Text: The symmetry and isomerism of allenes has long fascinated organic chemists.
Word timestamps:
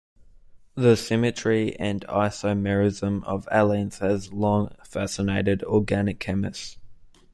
The 0.73 0.95
symmetry 0.97 1.75
and 1.77 2.01
isomerism 2.07 3.23
of 3.23 3.47
allenes 3.51 3.99
has 3.99 4.33
long 4.33 4.75
fascinated 4.83 5.61
organic 5.63 6.19
chemists. 6.19 6.79